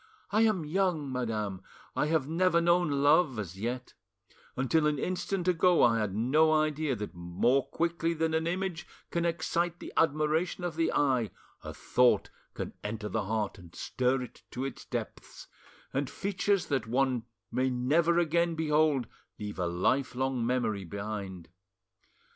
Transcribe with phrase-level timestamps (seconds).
[0.31, 1.61] I am young, madam,
[1.95, 7.13] I have never known love as yet—until an instant ago I had no idea that
[7.13, 11.29] more quickly than an image can excite the admiration of the eye,
[11.63, 15.45] a thought can enter the heart and stir it to its depths,
[15.93, 19.05] and features that one may never again behold
[19.37, 21.47] leave a lifelong memory behind.